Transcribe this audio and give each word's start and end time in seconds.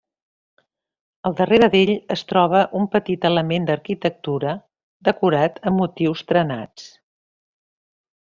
Al 1.29 1.33
darrere 1.41 1.67
d'ell 1.75 1.91
es 2.15 2.23
troba 2.31 2.61
un 2.79 2.87
petit 2.95 3.27
element 3.31 3.67
d'arquitectura, 3.69 4.55
decorat 5.11 5.61
amb 5.73 5.83
motius 5.83 6.25
trenats. 6.33 6.89